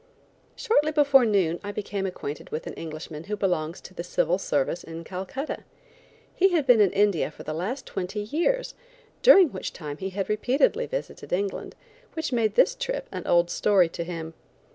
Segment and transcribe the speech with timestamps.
[0.55, 4.83] Shortly before noon I became acquainted with an Englishman who belongs to the Civil Service
[4.83, 5.63] in Calcutta.
[6.33, 8.73] He had been in India for the last twenty years,
[9.21, 11.75] during which time he had repeatedly visited England,
[12.13, 14.33] which made this trip an old story to him.